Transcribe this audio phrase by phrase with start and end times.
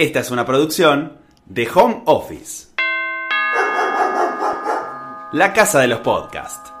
[0.00, 2.68] Esta es una producción de Home Office.
[5.34, 6.72] La casa de los podcasts.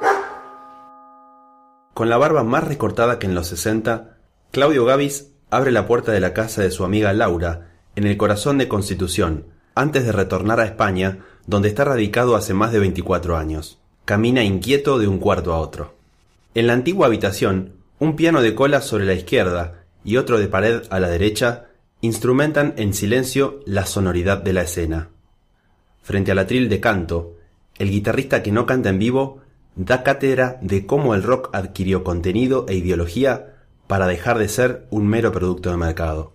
[1.92, 4.16] Con la barba más recortada que en los 60,
[4.52, 8.56] Claudio Gavis abre la puerta de la casa de su amiga Laura, en el corazón
[8.56, 13.80] de Constitución, antes de retornar a España, donde está radicado hace más de 24 años.
[14.06, 15.94] Camina inquieto de un cuarto a otro.
[16.54, 20.84] En la antigua habitación, un piano de cola sobre la izquierda y otro de pared
[20.88, 21.66] a la derecha
[22.00, 25.10] instrumentan en silencio la sonoridad de la escena.
[26.02, 27.36] Frente al atril de canto,
[27.78, 29.42] el guitarrista que no canta en vivo
[29.74, 35.08] da cátedra de cómo el rock adquirió contenido e ideología para dejar de ser un
[35.08, 36.34] mero producto de mercado.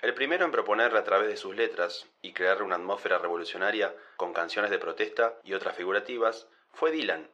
[0.00, 4.32] El primero en proponerle a través de sus letras y crear una atmósfera revolucionaria con
[4.32, 7.28] canciones de protesta y otras figurativas fue Dylan.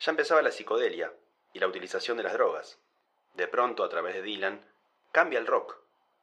[0.00, 1.12] Ya empezaba la psicodelia
[1.52, 2.78] y la utilización de las drogas.
[3.34, 4.60] De pronto, a través de Dylan,
[5.12, 5.76] cambia el rock.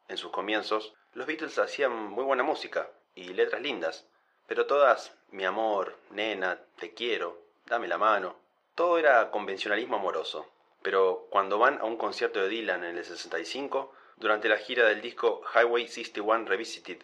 [0.08, 4.06] En sus comienzos, los Beatles hacían muy buena música y letras lindas,
[4.46, 8.36] pero todas mi amor, nena, te quiero, dame la mano.
[8.76, 10.46] Todo era convencionalismo amoroso.
[10.84, 15.02] Pero cuando van a un concierto de Dylan en el 65, durante la gira del
[15.02, 17.00] disco Highway 61 Revisited,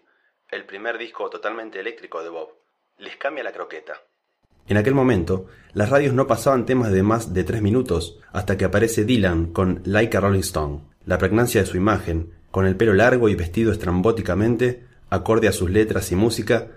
[0.52, 2.50] el primer disco totalmente eléctrico de Bob,
[3.00, 4.00] les cambia la croqueta.
[4.68, 8.66] En aquel momento, las radios no pasaban temas de más de tres minutos hasta que
[8.66, 10.82] aparece Dylan con Like a Rolling Stone.
[11.04, 15.72] La pregnancia de su imagen, con el pelo largo y vestido estrambóticamente, acorde a sus
[15.72, 16.68] letras y música,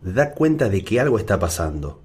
[0.00, 2.02] da cuenta de que algo está pasando.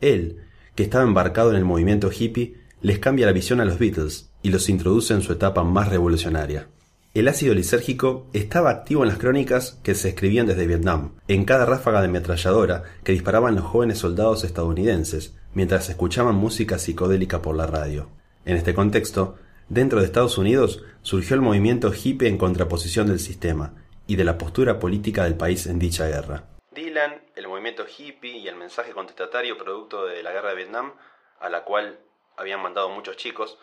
[0.00, 0.40] Él,
[0.74, 4.48] que estaba embarcado en el movimiento hippie, les cambia la visión a los Beatles y
[4.48, 6.66] los introduce en su etapa más revolucionaria.
[7.14, 11.66] El ácido lisérgico estaba activo en las crónicas que se escribían desde Vietnam, en cada
[11.66, 17.68] ráfaga de ametralladora que disparaban los jóvenes soldados estadounidenses mientras escuchaban música psicodélica por la
[17.68, 18.08] radio.
[18.44, 19.36] En este contexto,
[19.68, 23.72] Dentro de Estados Unidos surgió el movimiento hippie en contraposición del sistema
[24.06, 26.44] y de la postura política del país en dicha guerra.
[26.70, 30.92] Dylan, el movimiento hippie y el mensaje contestatario producto de la guerra de Vietnam,
[31.40, 31.98] a la cual
[32.36, 33.58] habían mandado muchos chicos,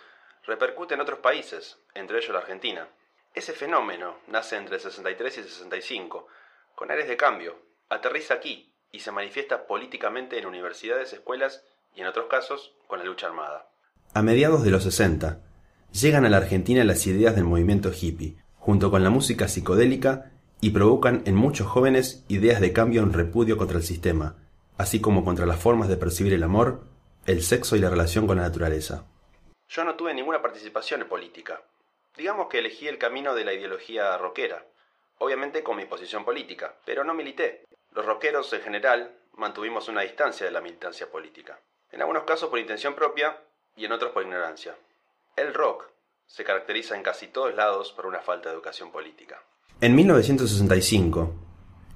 [0.48, 2.88] repercute en otros países, entre ellos la Argentina.
[3.36, 6.28] Ese fenómeno nace entre el 63 y el 65,
[6.74, 7.58] con áreas de cambio,
[7.90, 11.64] aterriza aquí y se manifiesta políticamente en universidades, escuelas
[11.94, 13.70] y en otros casos con la lucha armada.
[14.14, 15.40] A mediados de los 60,
[15.92, 20.32] llegan a la Argentina las ideas del movimiento hippie, junto con la música psicodélica,
[20.62, 24.36] y provocan en muchos jóvenes ideas de cambio en repudio contra el sistema,
[24.78, 26.84] así como contra las formas de percibir el amor,
[27.26, 29.06] el sexo y la relación con la naturaleza.
[29.68, 31.62] Yo no tuve ninguna participación en política.
[32.16, 34.66] Digamos que elegí el camino de la ideología rockera,
[35.18, 37.66] obviamente con mi posición política, pero no milité.
[37.94, 41.60] Los rockeros en general mantuvimos una distancia de la militancia política,
[41.92, 43.38] en algunos casos por intención propia
[43.76, 44.76] y en otros por ignorancia.
[45.36, 45.86] El rock
[46.28, 49.42] se caracteriza en casi todos lados por una falta de educación política.
[49.80, 51.34] En 1965,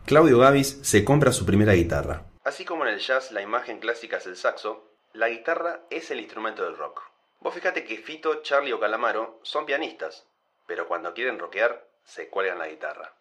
[0.06, 2.26] Claudio Gavis se compra su primera guitarra.
[2.44, 6.20] Así como en el jazz la imagen clásica es el saxo, la guitarra es el
[6.20, 7.02] instrumento del rock.
[7.42, 10.26] Vos fíjate que Fito, Charlie o Calamaro son pianistas,
[10.68, 13.14] pero cuando quieren rockear se cuelgan la guitarra.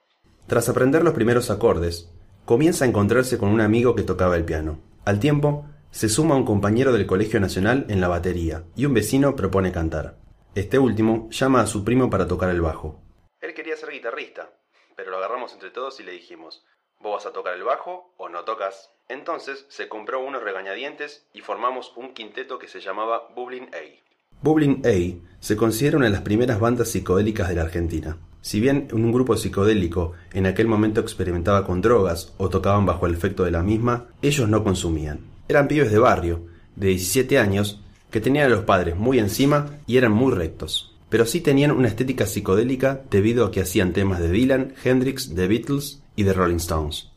[0.46, 2.10] Tras aprender los primeros acordes,
[2.44, 4.78] comienza a encontrarse con un amigo que tocaba el piano.
[5.04, 9.36] Al tiempo, se suma un compañero del Colegio Nacional en la batería y un vecino
[9.36, 10.16] propone cantar.
[10.56, 13.00] Este último llama a su primo para tocar el bajo.
[13.40, 14.50] Él quería ser guitarrista,
[14.96, 16.64] pero lo agarramos entre todos y le dijimos,
[16.98, 18.90] vos vas a tocar el bajo o no tocas.
[19.08, 24.02] Entonces se compró unos regañadientes y formamos un quinteto que se llamaba Bubbling A.
[24.42, 28.18] Bubbling A se considera una de las primeras bandas psicodélicas de la Argentina.
[28.40, 33.14] Si bien un grupo psicodélico en aquel momento experimentaba con drogas o tocaban bajo el
[33.14, 35.33] efecto de la misma, ellos no consumían.
[35.46, 39.98] Eran pibes de barrio, de 17 años, que tenían a los padres muy encima y
[39.98, 40.96] eran muy rectos.
[41.10, 45.46] Pero sí tenían una estética psicodélica debido a que hacían temas de Dylan, Hendrix, The
[45.46, 47.10] Beatles y de Rolling Stones.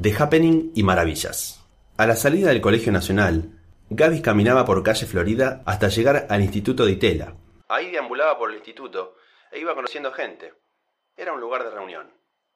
[0.00, 1.62] The Happening y Maravillas.
[1.98, 6.86] A la salida del Colegio Nacional, Gavis caminaba por calle Florida hasta llegar al Instituto
[6.86, 7.34] de Itela.
[7.68, 9.16] Ahí deambulaba por el instituto
[9.52, 10.54] e iba conociendo gente.
[11.16, 12.10] Era un lugar de reunión.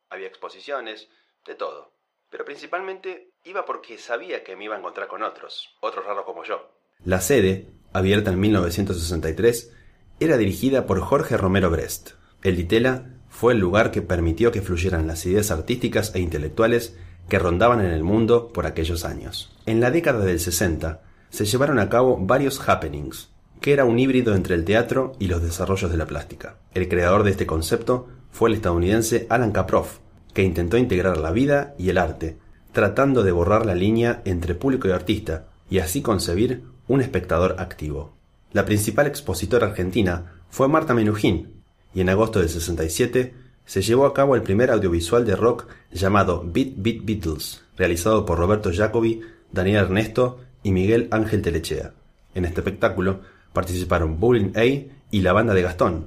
[0.09, 1.09] Había exposiciones,
[1.47, 2.00] de todo
[2.31, 6.45] pero principalmente iba porque sabía que me iba a encontrar con otros, otros raros como
[6.45, 6.71] yo.
[7.05, 9.73] La sede, abierta en 1963,
[10.21, 12.13] era dirigida por Jorge Romero Brest.
[12.43, 16.97] El Ditela fue el lugar que permitió que fluyeran las ideas artísticas e intelectuales
[17.29, 19.57] que rondaban en el mundo por aquellos años.
[19.67, 23.31] En la década del 60 se llevaron a cabo varios happenings,
[23.61, 26.59] que era un híbrido entre el teatro y los desarrollos de la plástica.
[26.75, 29.99] El creador de este concepto fue el estadounidense Alan Kaproff,
[30.33, 32.39] que intentó integrar la vida y el arte,
[32.73, 38.15] tratando de borrar la línea entre público y artista, y así concebir un espectador activo.
[38.53, 41.63] La principal expositora argentina fue Marta Menujín,
[41.95, 43.35] y en agosto del 67
[43.65, 48.39] se llevó a cabo el primer audiovisual de rock llamado Beat Beat Beatles, realizado por
[48.39, 49.21] Roberto Jacobi,
[49.53, 51.93] Daniel Ernesto y Miguel Ángel Telechea.
[52.35, 53.21] En este espectáculo
[53.53, 56.07] participaron Bowling A y la banda de Gastón,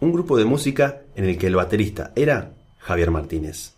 [0.00, 2.55] un grupo de música en el que el baterista era
[2.86, 3.74] Javier Martínez.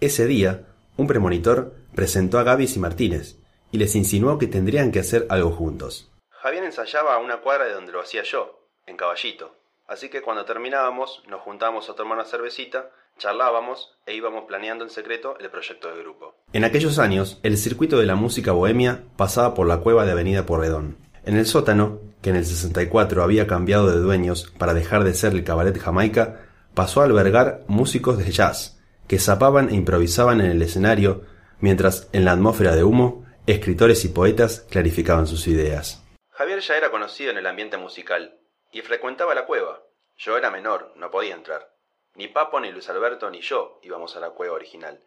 [0.00, 0.64] Ese día,
[0.96, 3.36] un premonitor presentó a Gavis y Martínez
[3.70, 6.10] y les insinuó que tendrían que hacer algo juntos.
[6.30, 9.54] Javier ensayaba a una cuadra de donde lo hacía yo, en Caballito.
[9.86, 14.90] Así que cuando terminábamos, nos juntábamos a tomar una cervecita, charlábamos e íbamos planeando en
[14.90, 16.34] secreto el proyecto del grupo.
[16.54, 20.46] En aquellos años, el circuito de la música bohemia pasaba por la cueva de Avenida
[20.46, 20.96] Porredón.
[21.26, 25.34] En el sótano, que en el 64 había cambiado de dueños para dejar de ser
[25.34, 26.45] el cabaret Jamaica,
[26.76, 28.78] pasó a albergar músicos de jazz,
[29.08, 31.22] que zapaban e improvisaban en el escenario,
[31.58, 36.04] mientras en la atmósfera de humo, escritores y poetas clarificaban sus ideas.
[36.32, 38.38] Javier ya era conocido en el ambiente musical,
[38.72, 39.84] y frecuentaba la cueva.
[40.18, 41.66] Yo era menor, no podía entrar.
[42.14, 45.00] Ni Papo, ni Luis Alberto, ni yo íbamos a la cueva original.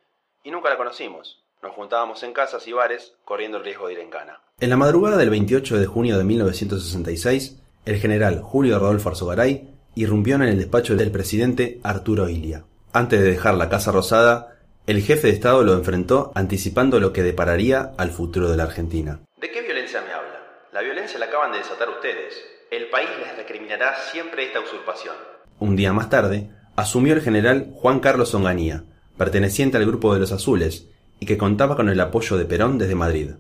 [0.44, 1.44] Y nunca la conocimos.
[1.62, 4.42] Nos juntábamos en casas y bares, corriendo el riesgo de ir en cana.
[4.60, 10.36] En la madrugada del 28 de junio de 1966, el general Julio Rodolfo Arzogaray irrumpió
[10.36, 12.64] en el despacho del presidente Arturo Ilia.
[12.94, 14.56] Antes de dejar la Casa Rosada,
[14.88, 19.20] el jefe de Estado lo enfrentó anticipando lo que depararía al futuro de la Argentina.
[19.42, 20.40] ¿De qué violencia me habla?
[20.72, 22.34] La violencia la acaban de desatar ustedes.
[22.72, 25.16] El país les recriminará siempre esta usurpación.
[25.60, 28.86] Un día más tarde, asumió el general Juan Carlos Onganía,
[29.18, 30.88] perteneciente al grupo de los Azules,
[31.20, 33.32] y que contaba con el apoyo de Perón desde Madrid.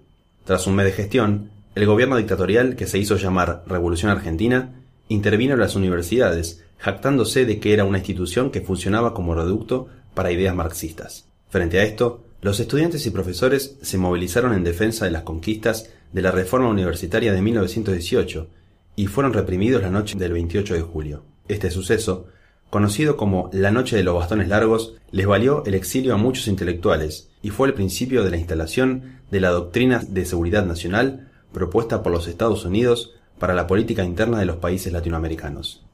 [0.44, 4.78] Tras un mes de gestión, el gobierno dictatorial, que se hizo llamar Revolución Argentina,
[5.09, 10.56] intervino las universidades, jactándose de que era una institución que funcionaba como reducto para ideas
[10.56, 11.25] marxistas.
[11.50, 16.21] Frente a esto, los estudiantes y profesores se movilizaron en defensa de las conquistas de
[16.21, 18.47] la reforma universitaria de 1918
[18.95, 21.23] y fueron reprimidos la noche del 28 de julio.
[21.47, 22.27] Este suceso,
[22.69, 27.29] conocido como la Noche de los Bastones Largos, les valió el exilio a muchos intelectuales
[27.41, 32.12] y fue el principio de la instalación de la doctrina de seguridad nacional propuesta por
[32.12, 35.86] los Estados Unidos para la política interna de los países latinoamericanos.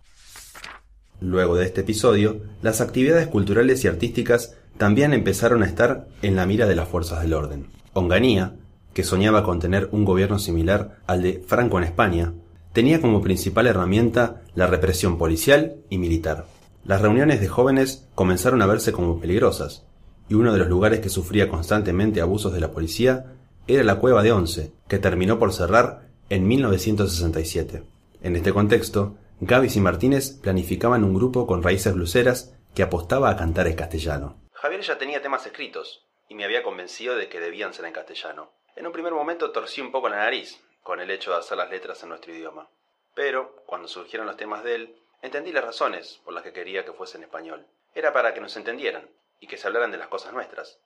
[1.22, 6.46] Luego de este episodio, las actividades culturales y artísticas también empezaron a estar en la
[6.46, 7.68] mira de las fuerzas del orden.
[7.94, 8.56] Onganía,
[8.94, 12.34] que soñaba con tener un gobierno similar al de Franco en España,
[12.74, 16.46] tenía como principal herramienta la represión policial y militar.
[16.84, 19.86] Las reuniones de jóvenes comenzaron a verse como peligrosas,
[20.28, 23.28] y uno de los lugares que sufría constantemente abusos de la policía
[23.68, 27.84] era la Cueva de Once, que terminó por cerrar en 1967.
[28.22, 33.38] En este contexto, Gavis y Martínez planificaban un grupo con raíces bluseras que apostaba a
[33.38, 34.38] cantar en castellano.
[34.54, 38.52] Javier ya tenía temas escritos, y me había convencido de que debían ser en castellano.
[38.76, 41.70] En un primer momento torcí un poco la nariz con el hecho de hacer las
[41.70, 42.70] letras en nuestro idioma.
[43.14, 46.92] Pero, cuando surgieron los temas de él, entendí las razones por las que quería que
[46.92, 47.66] fuese en español.
[47.94, 50.80] Era para que nos entendieran y que se hablaran de las cosas nuestras.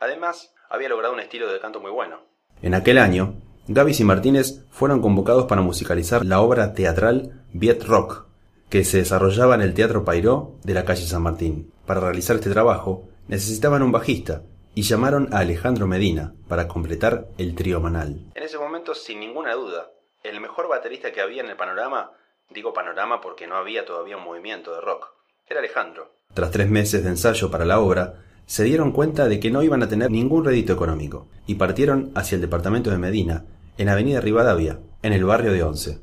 [0.00, 2.22] Además, había logrado un estilo de canto muy bueno.
[2.62, 3.34] En aquel año,
[3.66, 8.26] Gavis y Martínez fueron convocados para musicalizar la obra teatral Viet Rock,
[8.68, 11.72] que se desarrollaba en el Teatro Pairó de la calle San Martín.
[11.86, 14.42] Para realizar este trabajo, necesitaban un bajista,
[14.74, 18.20] y llamaron a Alejandro Medina para completar el trío manal.
[18.34, 19.90] En ese momento, sin ninguna duda,
[20.22, 22.10] el mejor baterista que había en el panorama,
[22.50, 25.06] digo panorama porque no había todavía un movimiento de rock,
[25.46, 26.16] era Alejandro.
[26.34, 29.82] Tras tres meses de ensayo para la obra, se dieron cuenta de que no iban
[29.82, 33.44] a tener ningún rédito económico y partieron hacia el departamento de Medina,
[33.78, 36.00] en Avenida Rivadavia, en el barrio de Once.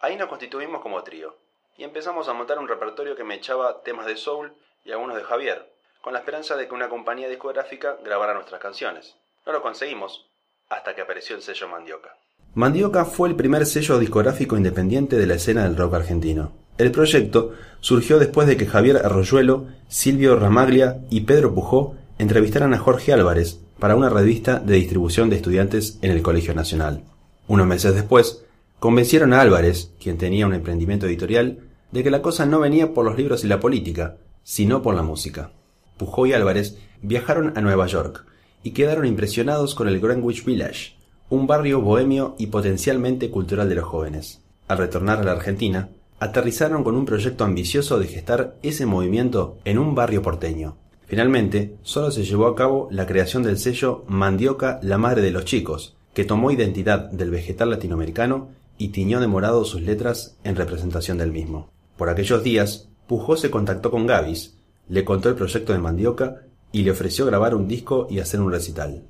[0.00, 1.36] Ahí nos constituimos como trío
[1.76, 4.52] y empezamos a montar un repertorio que me echaba temas de soul
[4.84, 9.16] y algunos de Javier, con la esperanza de que una compañía discográfica grabara nuestras canciones.
[9.46, 10.26] No lo conseguimos,
[10.68, 12.16] hasta que apareció el sello Mandioca.
[12.54, 16.52] Mandioca fue el primer sello discográfico independiente de la escena del rock argentino.
[16.76, 22.78] El proyecto surgió después de que Javier Arroyuelo, Silvio Ramaglia y Pedro Pujó entrevistaran a
[22.78, 27.04] Jorge Álvarez para una revista de distribución de estudiantes en el Colegio Nacional.
[27.46, 28.44] Unos meses después,
[28.80, 31.60] convencieron a Álvarez, quien tenía un emprendimiento editorial,
[31.92, 35.02] de que la cosa no venía por los libros y la política, sino por la
[35.02, 35.52] música.
[35.96, 38.24] Pujó y Álvarez viajaron a Nueva York
[38.62, 40.96] y quedaron impresionados con el Greenwich Village,
[41.28, 44.40] un barrio bohemio y potencialmente cultural de los jóvenes.
[44.66, 49.78] Al retornar a la Argentina, aterrizaron con un proyecto ambicioso de gestar ese movimiento en
[49.78, 50.76] un barrio porteño.
[51.06, 55.44] Finalmente, solo se llevó a cabo la creación del sello Mandioca, la madre de los
[55.44, 61.18] chicos, que tomó identidad del vegetal latinoamericano y tiñó de morado sus letras en representación
[61.18, 61.70] del mismo.
[61.96, 64.56] Por aquellos días, Pujó se contactó con Gavis,
[64.88, 66.42] le contó el proyecto de Mandioca
[66.72, 69.04] y le ofreció grabar un disco y hacer un recital.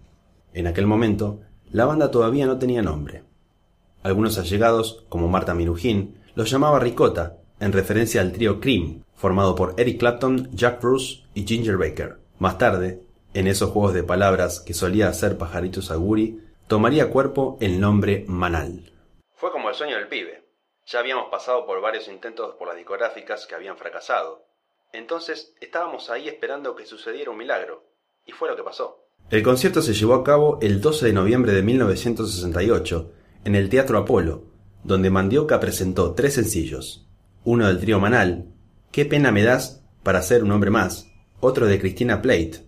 [0.53, 3.23] En aquel momento, la banda todavía no tenía nombre.
[4.03, 9.75] Algunos allegados, como Marta Minujín, los llamaba Ricota en referencia al trío Cream, formado por
[9.79, 12.19] Eric Clapton, Jack Bruce y Ginger Baker.
[12.39, 13.01] Más tarde,
[13.33, 18.93] en esos juegos de palabras que solía hacer Pajaritos Aguri, tomaría cuerpo el nombre Manal.
[19.35, 20.45] Fue como el sueño del pibe.
[20.87, 24.45] Ya habíamos pasado por varios intentos por las discográficas que habían fracasado.
[24.93, 27.85] Entonces estábamos ahí esperando que sucediera un milagro.
[28.27, 29.05] Y fue lo que pasó.
[29.31, 33.11] El concierto se llevó a cabo el 12 de noviembre de 1968
[33.45, 34.54] en el Teatro Apolo,
[34.85, 37.07] donde Mandioca presentó tres sencillos.
[37.45, 38.47] Uno del trío Manal,
[38.95, 41.09] Qué pena me das para ser un hombre más,
[41.41, 42.65] otro de Cristina Plate,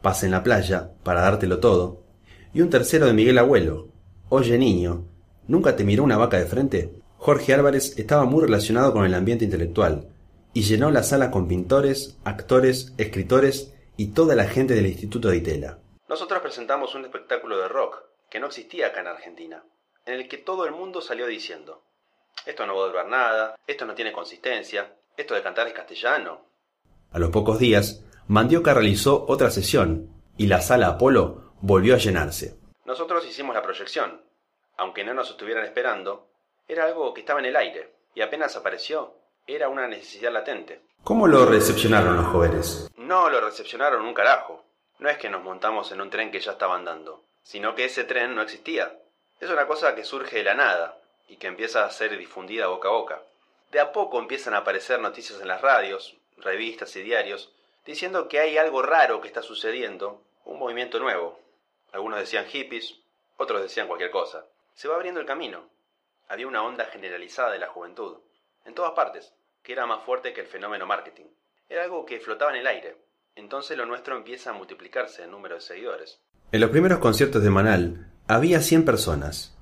[0.00, 2.04] Paz en la playa, para dártelo todo,
[2.54, 3.88] y un tercero de Miguel Abuelo,
[4.30, 5.04] Oye niño,
[5.46, 6.94] ¿nunca te miró una vaca de frente?
[7.18, 10.08] Jorge Álvarez estaba muy relacionado con el ambiente intelectual,
[10.54, 15.36] y llenó la sala con pintores, actores, escritores y toda la gente del Instituto de
[15.36, 15.78] Itela.
[16.08, 17.96] Nosotros presentamos un espectáculo de rock
[18.30, 19.62] que no existía acá en Argentina,
[20.08, 21.82] en el que todo el mundo salió diciendo,
[22.46, 26.40] esto no va a durar nada, esto no tiene consistencia, esto de cantar es castellano.
[27.12, 32.58] A los pocos días, Mandioca realizó otra sesión y la sala Apolo volvió a llenarse.
[32.86, 34.22] Nosotros hicimos la proyección.
[34.78, 36.30] Aunque no nos estuvieran esperando,
[36.66, 39.14] era algo que estaba en el aire y apenas apareció,
[39.46, 40.80] era una necesidad latente.
[41.04, 42.90] ¿Cómo lo recepcionaron los jóvenes?
[42.96, 44.64] No lo recepcionaron un carajo.
[45.00, 48.04] No es que nos montamos en un tren que ya estaba andando, sino que ese
[48.04, 48.98] tren no existía.
[49.40, 52.88] Es una cosa que surge de la nada y que empieza a ser difundida boca
[52.88, 53.22] a boca
[53.70, 57.52] de a poco empiezan a aparecer noticias en las radios, revistas y diarios,
[57.84, 61.38] diciendo que hay algo raro que está sucediendo, un movimiento nuevo.
[61.92, 62.98] Algunos decían hippies,
[63.36, 64.46] otros decían cualquier cosa.
[64.74, 65.68] Se va abriendo el camino.
[66.28, 68.18] Había una onda generalizada de la juventud,
[68.64, 71.26] en todas partes, que era más fuerte que el fenómeno marketing.
[71.68, 72.96] Era algo que flotaba en el aire.
[73.34, 76.20] Entonces lo nuestro empieza a multiplicarse en número de seguidores.
[76.52, 79.56] En los primeros conciertos de Manal había 100 personas.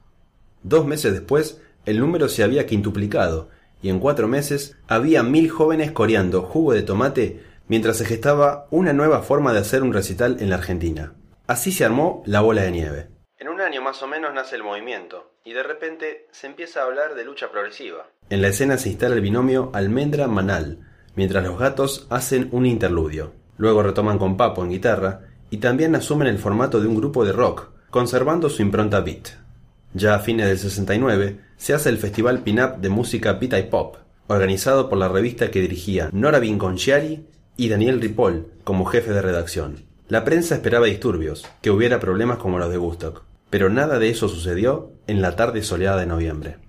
[0.65, 3.49] Dos meses después, el número se había quintuplicado
[3.81, 8.93] y en cuatro meses había mil jóvenes coreando jugo de tomate mientras se gestaba una
[8.93, 11.15] nueva forma de hacer un recital en la Argentina.
[11.47, 13.09] Así se armó la bola de nieve.
[13.39, 16.87] En un año más o menos nace el movimiento, y de repente se empieza a
[16.87, 18.09] hablar de lucha progresiva.
[18.31, 20.81] En la escena se instala el binomio Almendra-Manal,
[21.15, 23.33] mientras los gatos hacen un interludio.
[23.59, 25.21] Luego retoman con Papo en guitarra,
[25.51, 29.29] y también asumen el formato de un grupo de rock, conservando su impronta beat.
[29.95, 33.97] Ya a fines del 69 se hace el Festival Pin-Up de Música Beat y Pop,
[34.27, 37.25] organizado por la revista que dirigía Nora Vinconciari
[37.57, 39.87] y Daniel Ripoll como jefe de redacción.
[40.09, 44.29] La prensa esperaba disturbios, que hubiera problemas como los de Woodstock, pero nada de eso
[44.29, 46.66] sucedió en la tarde soleada de noviembre.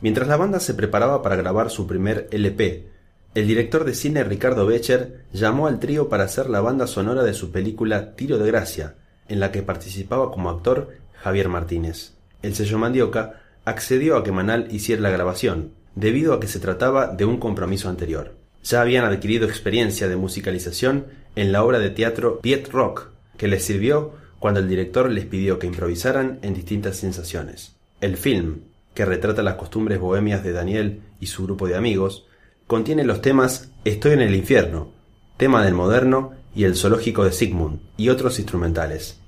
[0.00, 2.90] Mientras la banda se preparaba para grabar su primer LP,
[3.34, 7.34] el director de cine Ricardo Becher llamó al trío para hacer la banda sonora de
[7.34, 8.94] su película Tiro de Gracia,
[9.28, 12.12] en la que participaba como actor Javier Martínez.
[12.42, 17.08] El sello Mandioca accedió a que Manal hiciera la grabación, debido a que se trataba
[17.08, 18.36] de un compromiso anterior.
[18.62, 23.64] Ya habían adquirido experiencia de musicalización en la obra de teatro Piet Rock, que les
[23.64, 27.76] sirvió cuando el director les pidió que improvisaran en distintas sensaciones.
[28.00, 28.60] El film,
[28.94, 32.26] que retrata las costumbres bohemias de Daniel y su grupo de amigos,
[32.66, 34.92] contiene los temas Estoy en el infierno,
[35.36, 39.20] tema del moderno y el zoológico de Sigmund, y otros instrumentales.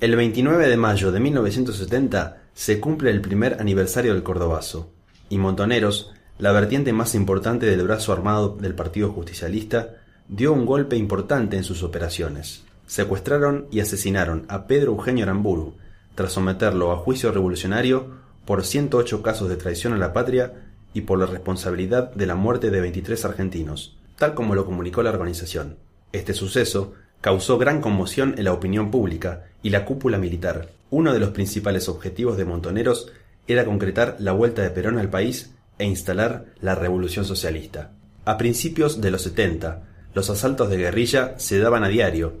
[0.00, 4.95] El 29 de mayo de 1970 se cumple el primer aniversario del Cordobazo,
[5.28, 9.96] y Montoneros, la vertiente más importante del brazo armado del Partido Justicialista,
[10.28, 12.64] dio un golpe importante en sus operaciones.
[12.86, 15.74] Secuestraron y asesinaron a Pedro Eugenio Aramburu,
[16.14, 18.10] tras someterlo a juicio revolucionario
[18.44, 20.54] por 108 casos de traición a la patria
[20.94, 25.10] y por la responsabilidad de la muerte de 23 argentinos, tal como lo comunicó la
[25.10, 25.76] organización.
[26.12, 31.18] Este suceso causó gran conmoción en la opinión pública y la cúpula militar, uno de
[31.18, 33.12] los principales objetivos de Montoneros
[33.46, 37.92] era concretar la vuelta de Perón al país e instalar la revolución socialista.
[38.24, 39.84] A principios de los 70,
[40.14, 42.40] los asaltos de guerrilla se daban a diario,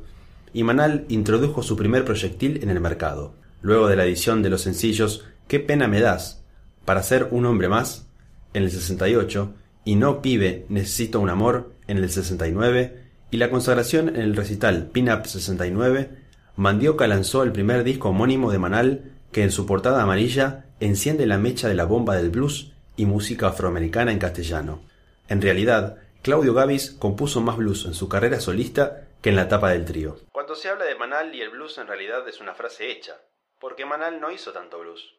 [0.52, 3.34] y Manal introdujo su primer proyectil en el mercado.
[3.60, 6.42] Luego de la edición de los sencillos Qué pena me das,
[6.84, 8.08] para ser un hombre más,
[8.52, 14.08] en el 68, y No Pibe, Necesito un Amor en el 69, y la consagración
[14.08, 16.10] en el recital Pin Up 69,
[16.56, 21.38] Mandioca lanzó el primer disco homónimo de Manal que en su portada amarilla enciende la
[21.38, 24.82] mecha de la bomba del blues y música afroamericana en castellano.
[25.28, 29.70] En realidad, Claudio Gavis compuso más blues en su carrera solista que en la etapa
[29.70, 30.18] del trío.
[30.32, 33.16] Cuando se habla de Manal y el blues en realidad es una frase hecha,
[33.60, 35.14] porque Manal no hizo tanto blues.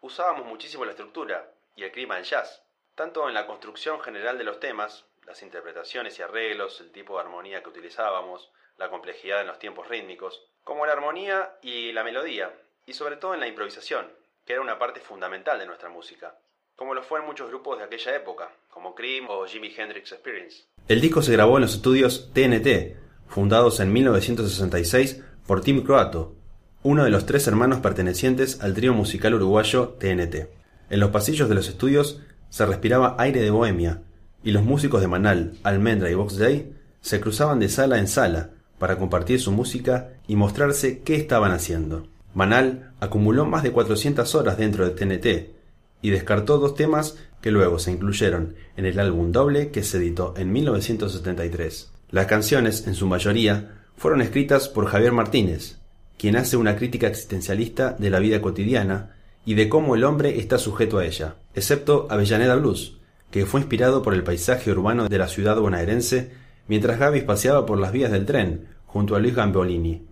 [0.00, 2.62] Usábamos muchísimo la estructura y el clima del jazz,
[2.94, 7.20] tanto en la construcción general de los temas, las interpretaciones y arreglos, el tipo de
[7.20, 12.52] armonía que utilizábamos, la complejidad en los tiempos rítmicos, como la armonía y la melodía,
[12.88, 14.06] y sobre todo en la improvisación,
[14.46, 16.34] que era una parte fundamental de nuestra música,
[16.74, 20.64] como lo fue en muchos grupos de aquella época, como Cream o Jimi Hendrix Experience.
[20.88, 22.96] El disco se grabó en los estudios TNT,
[23.28, 26.34] fundados en 1966 por Tim Croato,
[26.82, 30.48] uno de los tres hermanos pertenecientes al trío musical uruguayo TNT.
[30.88, 34.00] En los pasillos de los estudios se respiraba aire de bohemia,
[34.42, 38.50] y los músicos de Manal, Almendra y Box Day se cruzaban de sala en sala
[38.78, 42.06] para compartir su música y mostrarse qué estaban haciendo.
[42.38, 45.56] Manal acumuló más de 400 horas dentro de TNT
[46.02, 50.34] y descartó dos temas que luego se incluyeron en el álbum doble que se editó
[50.36, 51.90] en 1973.
[52.10, 55.78] Las canciones, en su mayoría, fueron escritas por Javier Martínez,
[56.16, 60.58] quien hace una crítica existencialista de la vida cotidiana y de cómo el hombre está
[60.58, 62.98] sujeto a ella, excepto Avellaneda Blues,
[63.32, 66.30] que fue inspirado por el paisaje urbano de la ciudad bonaerense
[66.68, 70.07] mientras Gavis paseaba por las vías del tren junto a Luis Gambolini.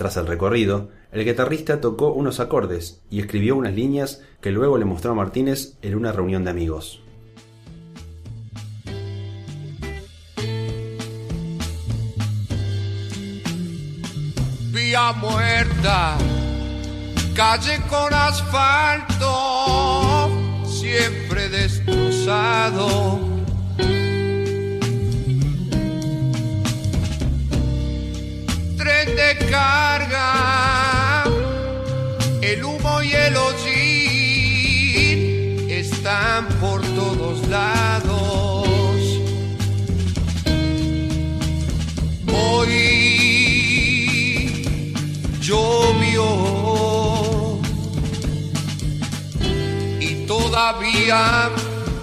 [0.00, 4.86] Tras el recorrido, el guitarrista tocó unos acordes y escribió unas líneas que luego le
[4.86, 7.02] mostró a Martínez en una reunión de amigos.
[14.72, 16.16] Vía muerta,
[17.36, 19.20] calle con asfalto,
[20.64, 23.29] siempre destrozado
[29.06, 31.24] de carga,
[32.42, 34.50] el humo y el hollín
[35.70, 38.68] están por todos lados.
[42.30, 42.74] Hoy
[45.40, 46.26] llovió
[49.98, 51.50] y todavía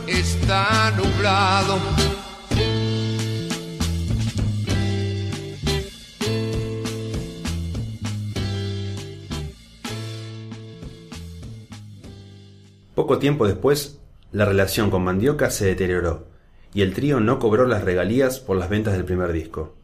[0.08, 1.78] está nublado.
[12.97, 16.25] Poco tiempo después, la relación con Mandioca se deterioró,
[16.73, 19.75] y el trío no cobró las regalías por las ventas del primer disco.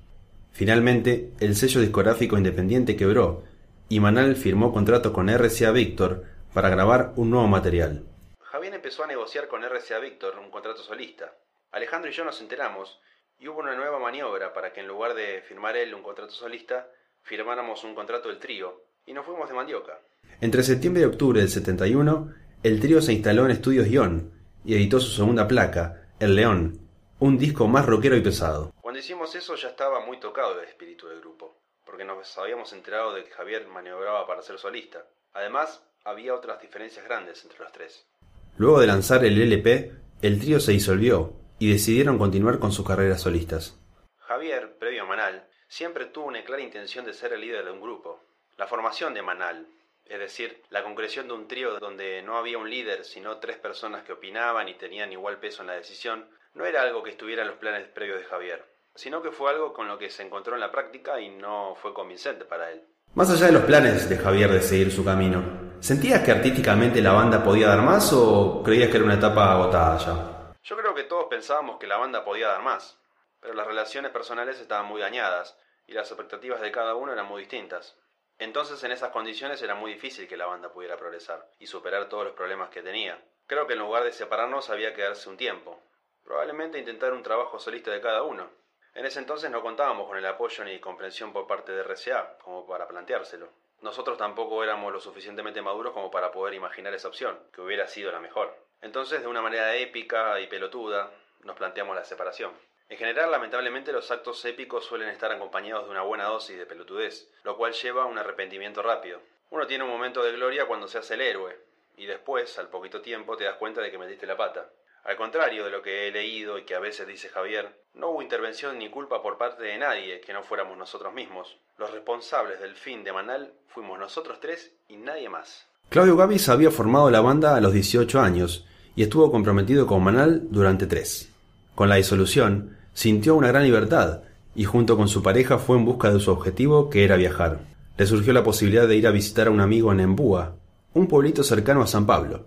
[0.51, 3.43] Finalmente, el sello discográfico independiente quebró,
[3.87, 6.23] y Manal firmó contrato con RCA Victor
[6.55, 8.03] para grabar un nuevo material.
[8.39, 11.35] Javier empezó a negociar con RCA Victor un contrato solista.
[11.71, 12.99] Alejandro y yo nos enteramos,
[13.37, 16.87] y hubo una nueva maniobra para que en lugar de firmar él un contrato solista,
[17.21, 19.99] firmáramos un contrato del trío, y nos fuimos de Mandioca.
[20.41, 24.31] Entre septiembre y octubre del 71, el trío se instaló en Estudios Guión
[24.63, 26.79] y editó su segunda placa, El León,
[27.19, 28.73] un disco más rockero y pesado.
[28.81, 33.13] Cuando hicimos eso ya estaba muy tocado el espíritu del grupo, porque nos habíamos enterado
[33.13, 35.05] de que Javier maniobraba para ser solista.
[35.33, 38.07] Además, había otras diferencias grandes entre los tres.
[38.55, 43.21] Luego de lanzar el LP, el trío se disolvió y decidieron continuar con sus carreras
[43.21, 43.77] solistas.
[44.19, 47.81] Javier, previo a Manal, siempre tuvo una clara intención de ser el líder de un
[47.81, 48.21] grupo.
[48.57, 49.67] La formación de Manal,
[50.05, 54.03] es decir, la concreción de un trío donde no había un líder, sino tres personas
[54.03, 57.47] que opinaban y tenían igual peso en la decisión, no era algo que estuviera en
[57.47, 60.61] los planes previos de Javier, sino que fue algo con lo que se encontró en
[60.61, 62.83] la práctica y no fue convincente para él.
[63.15, 65.43] Más allá de los planes de Javier de seguir su camino,
[65.79, 69.97] ¿sentías que artísticamente la banda podía dar más o creías que era una etapa agotada
[69.97, 70.53] ya?
[70.63, 72.97] Yo creo que todos pensábamos que la banda podía dar más,
[73.39, 77.41] pero las relaciones personales estaban muy dañadas y las expectativas de cada uno eran muy
[77.41, 77.95] distintas.
[78.39, 82.25] Entonces en esas condiciones era muy difícil que la banda pudiera progresar y superar todos
[82.25, 83.21] los problemas que tenía.
[83.47, 85.79] Creo que en lugar de separarnos había que darse un tiempo.
[86.23, 88.49] Probablemente intentar un trabajo solista de cada uno.
[88.95, 92.65] En ese entonces no contábamos con el apoyo ni comprensión por parte de RCA como
[92.65, 93.49] para planteárselo.
[93.81, 98.11] Nosotros tampoco éramos lo suficientemente maduros como para poder imaginar esa opción, que hubiera sido
[98.11, 98.55] la mejor.
[98.81, 101.11] Entonces, de una manera épica y pelotuda,
[101.43, 102.53] nos planteamos la separación.
[102.93, 107.27] En general, lamentablemente, los actos épicos suelen estar acompañados de una buena dosis de pelotudez,
[107.43, 109.19] lo cual lleva a un arrepentimiento rápido.
[109.49, 111.57] Uno tiene un momento de gloria cuando se hace el héroe,
[111.97, 114.69] y después, al poquito tiempo, te das cuenta de que metiste la pata.
[115.05, 118.21] Al contrario de lo que he leído y que a veces dice Javier, no hubo
[118.21, 121.57] intervención ni culpa por parte de nadie que no fuéramos nosotros mismos.
[121.79, 125.65] Los responsables del fin de Manal fuimos nosotros tres y nadie más.
[125.89, 130.41] Claudio Gavis había formado la banda a los 18 años y estuvo comprometido con Manal
[130.51, 131.31] durante tres.
[131.73, 134.21] Con la disolución, sintió una gran libertad
[134.55, 137.59] y junto con su pareja fue en busca de su objetivo que era viajar.
[137.97, 140.55] Le surgió la posibilidad de ir a visitar a un amigo en Embúa,
[140.93, 142.45] un pueblito cercano a San Pablo.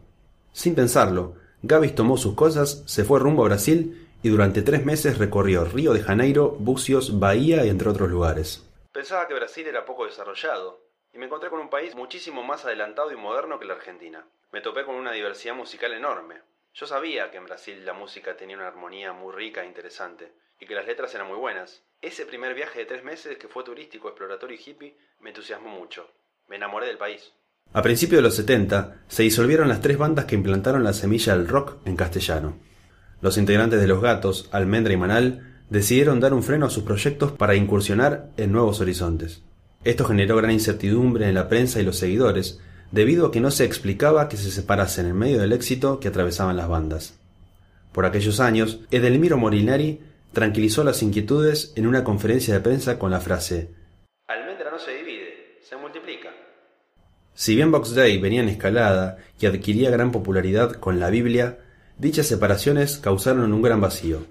[0.53, 5.19] Sin pensarlo, Gavis tomó sus cosas, se fue rumbo a Brasil y durante tres meses
[5.19, 8.65] recorrió Río de Janeiro, Bucios, Bahía y entre otros lugares.
[8.93, 10.81] Pensaba que Brasil era poco desarrollado,
[11.13, 14.27] y me encontré con un país muchísimo más adelantado y moderno que la Argentina.
[14.53, 16.37] Me topé con una diversidad musical enorme.
[16.79, 20.67] Yo sabía que en Brasil la música tenía una armonía muy rica e interesante, y
[20.67, 21.83] que las letras eran muy buenas.
[22.03, 26.07] Ese primer viaje de tres meses que fue turístico, exploratorio y hippie me entusiasmó mucho.
[26.49, 27.33] Me enamoré del país.
[27.73, 31.49] A principios de los 70 se disolvieron las tres bandas que implantaron la semilla del
[31.49, 32.59] rock en castellano.
[33.23, 37.33] Los integrantes de Los Gatos, Almendra y Manal decidieron dar un freno a sus proyectos
[37.33, 39.43] para incursionar en nuevos horizontes.
[39.83, 43.65] Esto generó gran incertidumbre en la prensa y los seguidores, debido a que no se
[43.65, 47.15] explicaba que se separasen en medio del éxito que atravesaban las bandas.
[47.93, 50.01] Por aquellos años, Edelmiro Molinari
[50.33, 53.71] tranquilizó las inquietudes en una conferencia de prensa con la frase
[54.29, 56.31] Almendra no se divide, se multiplica.
[57.33, 61.59] Si bien Box Day venía en escalada y adquiría gran popularidad con la Biblia,
[61.97, 64.27] dichas separaciones causaron un gran vacío.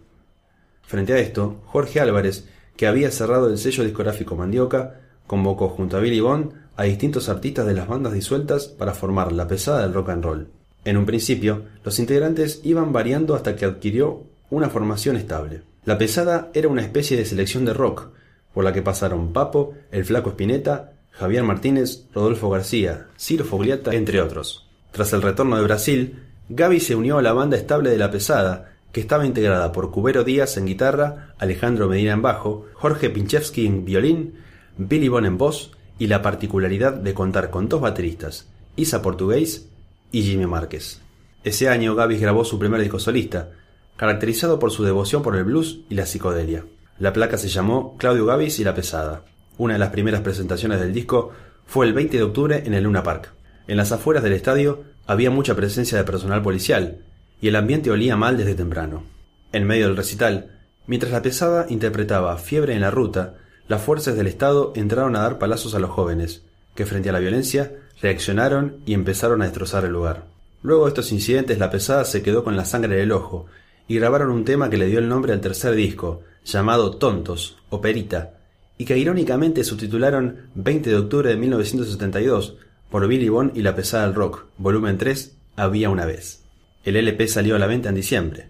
[0.84, 6.02] Frente a esto, Jorge Álvarez, que había cerrado el sello discográfico Mandioca, convocó junto a
[6.02, 10.10] Billy Bond a distintos artistas de las bandas disueltas para formar la pesada del rock
[10.10, 10.48] and roll.
[10.84, 15.64] En un principio, los integrantes iban variando hasta que adquirió una formación estable.
[15.84, 18.10] La pesada era una especie de selección de rock,
[18.54, 24.22] por la que pasaron Papo, el Flaco Espineta, Javier Martínez, Rodolfo García, Ciro Fogliata, entre
[24.22, 24.68] otros.
[24.92, 28.74] Tras el retorno de Brasil, Gaby se unió a la banda estable de La Pesada,
[28.92, 33.84] que estaba integrada por Cubero Díaz en guitarra, Alejandro Medina en bajo, Jorge Pinchevsky en
[33.84, 34.36] violín,
[34.78, 39.70] Billy Bon en voz y la particularidad de contar con dos bateristas, Isa Portugués
[40.12, 41.02] y Jimmy Márquez.
[41.44, 43.52] Ese año Gavis grabó su primer disco solista,
[43.98, 46.66] caracterizado por su devoción por el blues y la psicodelia.
[47.00, 49.24] La placa se llamó Claudio Gavis y La Pesada.
[49.58, 51.32] Una de las primeras presentaciones del disco
[51.66, 53.34] fue el 20 de octubre en el Luna Park.
[53.68, 57.00] En las afueras del estadio había mucha presencia de personal policial,
[57.42, 59.04] y el ambiente olía mal desde temprano.
[59.52, 60.52] En medio del recital,
[60.88, 63.36] mientras la pesada interpretaba Fiebre en la ruta,
[63.68, 66.44] las fuerzas del Estado entraron a dar palazos a los jóvenes,
[66.76, 70.26] que frente a la violencia reaccionaron y empezaron a destrozar el lugar.
[70.62, 73.48] Luego de estos incidentes la pesada se quedó con la sangre del ojo
[73.88, 78.40] y grabaron un tema que le dio el nombre al tercer disco, llamado Tontos, Operita,
[78.78, 82.58] y que irónicamente subtitularon 20 de octubre de 1972
[82.90, 86.44] por Billy Bond y la pesada del rock, volumen 3, Había una vez.
[86.84, 88.50] El LP salió a la venta en diciembre.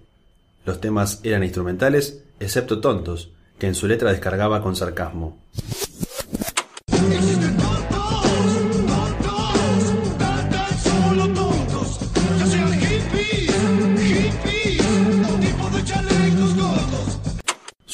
[0.65, 5.37] Los temas eran instrumentales, excepto Tontos, que en su letra descargaba con sarcasmo.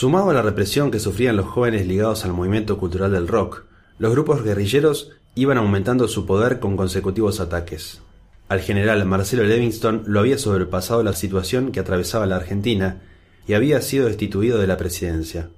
[0.01, 3.65] Sumado a la represión que sufrían los jóvenes ligados al movimiento cultural del rock,
[3.99, 8.01] los grupos guerrilleros iban aumentando su poder con consecutivos ataques.
[8.49, 13.01] Al general Marcelo Livingston lo había sobrepasado la situación que atravesaba la Argentina
[13.47, 15.49] y había sido destituido de la presidencia.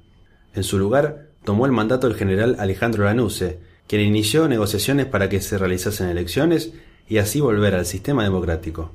[0.53, 5.41] En su lugar, tomó el mandato el general Alejandro Lanusse, quien inició negociaciones para que
[5.41, 6.73] se realizasen elecciones
[7.07, 8.91] y así volver al sistema democrático.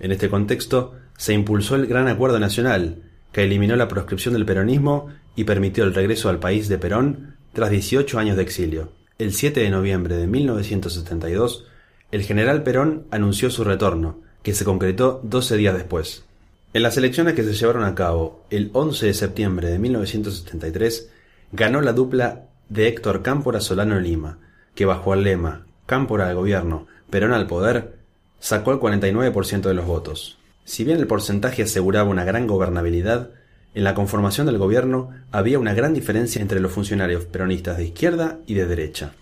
[0.00, 5.08] En este contexto, se impulsó el Gran Acuerdo Nacional, que eliminó la proscripción del peronismo
[5.34, 8.92] y permitió el regreso al país de Perón tras 18 años de exilio.
[9.18, 11.66] El 7 de noviembre de 1972,
[12.12, 16.25] el general Perón anunció su retorno, que se concretó 12 días después.
[16.76, 21.08] En las elecciones que se llevaron a cabo el 11 de septiembre de 1973,
[21.50, 24.40] ganó la dupla de Héctor Cámpora Solano Lima,
[24.74, 27.94] que bajo el lema Cámpora al gobierno, Perón al poder,
[28.40, 30.38] sacó el 49% de los votos.
[30.64, 33.30] Si bien el porcentaje aseguraba una gran gobernabilidad,
[33.72, 38.40] en la conformación del gobierno había una gran diferencia entre los funcionarios peronistas de izquierda
[38.46, 39.12] y de derecha.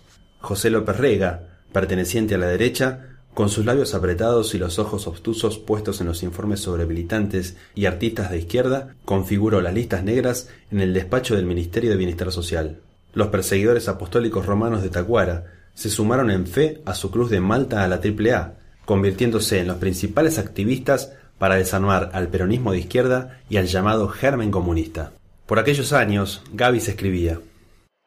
[0.40, 5.58] José López Rega, perteneciente a la derecha, con sus labios apretados y los ojos obtusos
[5.58, 10.80] puestos en los informes sobre militantes y artistas de izquierda, configuró las listas negras en
[10.80, 12.80] el despacho del Ministerio de Bienestar Social.
[13.12, 15.44] Los perseguidores apostólicos romanos de Tacuara
[15.74, 19.78] se sumaron en fe a su cruz de Malta a la AAA, convirtiéndose en los
[19.78, 25.12] principales activistas para desarmar al peronismo de izquierda y al llamado germen comunista.
[25.46, 27.40] Por aquellos años, Gavis escribía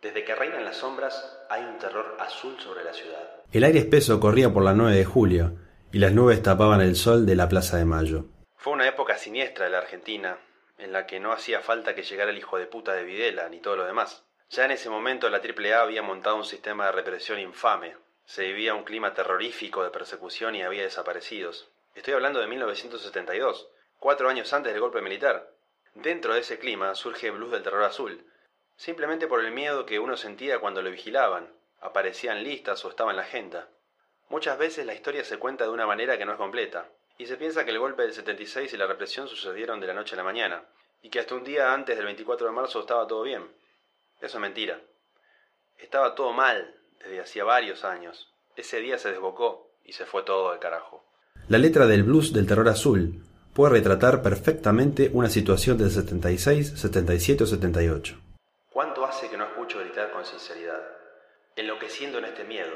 [0.01, 1.13] Desde que reinan las sombras
[1.49, 3.36] hay un terror azul sobre la ciudad.
[3.53, 5.53] El aire espeso corría por la 9 de julio
[5.93, 8.25] y las nubes tapaban el sol de la Plaza de Mayo.
[8.57, 10.37] Fue una época siniestra de la Argentina,
[10.77, 13.61] en la que no hacía falta que llegara el hijo de puta de Videla ni
[13.61, 14.25] todo lo demás.
[14.49, 17.95] Ya en ese momento la AAA había montado un sistema de represión infame.
[18.25, 21.69] Se vivía un clima terrorífico de persecución y había desaparecidos.
[21.95, 25.53] Estoy hablando de 1972, cuatro años antes del golpe militar.
[25.95, 28.25] Dentro de ese clima surge Blues del Terror Azul,
[28.75, 33.17] simplemente por el miedo que uno sentía cuando lo vigilaban, aparecían listas o estaba en
[33.17, 33.69] la agenda.
[34.29, 37.37] Muchas veces la historia se cuenta de una manera que no es completa, y se
[37.37, 40.23] piensa que el golpe del 76 y la represión sucedieron de la noche a la
[40.23, 40.63] mañana,
[41.01, 43.43] y que hasta un día antes del 24 de marzo estaba todo bien.
[44.21, 44.79] Eso es mentira.
[45.77, 48.27] Estaba todo mal desde hacía varios años.
[48.55, 51.03] Ese día se desbocó y se fue todo al carajo.
[51.47, 57.43] La letra del blues del terror azul puede retratar perfectamente una situación del 76, 77
[57.43, 58.19] o 78.
[58.71, 60.96] ¿Cuánto hace que no escucho gritar con sinceridad?
[61.57, 62.75] Enloqueciendo en este miedo,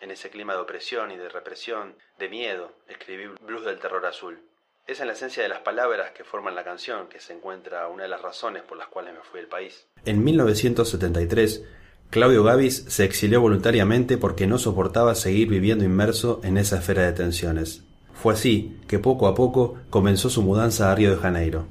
[0.00, 4.40] en ese clima de opresión y de represión, de miedo, escribí Blues del Terror Azul.
[4.88, 8.02] Es en la esencia de las palabras que forman la canción que se encuentra una
[8.02, 9.86] de las razones por las cuales me fui del país.
[10.04, 11.62] En 1973,
[12.10, 17.12] Claudio Gavis se exilió voluntariamente porque no soportaba seguir viviendo inmerso en esa esfera de
[17.12, 17.84] tensiones.
[18.14, 21.68] Fue así que poco a poco comenzó su mudanza a Río de Janeiro.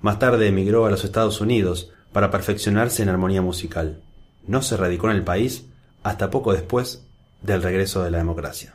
[0.00, 4.00] Más tarde emigró a los Estados Unidos para perfeccionarse en armonía musical.
[4.46, 5.71] No se radicó en el país
[6.02, 7.02] hasta poco después
[7.40, 8.74] del regreso de la democracia.